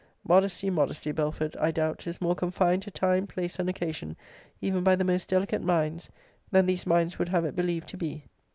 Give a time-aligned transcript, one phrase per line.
[0.27, 4.17] [Modesty, modesty, Belford, I doubt, is more confined to time, place, and occasion,
[4.59, 6.09] even by the most delicate minds,
[6.49, 8.25] than these minds would have it believed to be.